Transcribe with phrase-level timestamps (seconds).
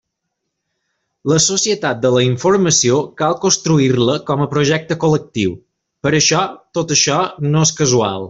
[1.31, 5.53] La Societat de la Informació cal construir-la com a projecte col·lectiu,
[6.07, 6.41] per això
[6.79, 7.19] tot això
[7.53, 8.19] no és casual.